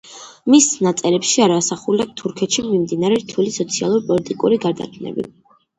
მის 0.53 0.69
ნაწერებში 0.87 1.43
არ 1.47 1.53
ასახულა 1.59 2.09
თურქეთში 2.23 2.67
მიმდინარე 2.71 3.21
რთული 3.27 3.55
სოციალური-პოლიტიკური 3.61 4.63
გარდაქმნები. 4.67 5.33